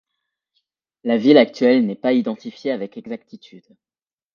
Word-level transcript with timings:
La 1.03 1.15
ville 1.17 1.37
actuelle 1.37 1.85
n'est 1.85 1.93
pas 1.93 2.13
identifiée 2.13 2.71
avec 2.71 2.97
exactitude. 2.97 3.77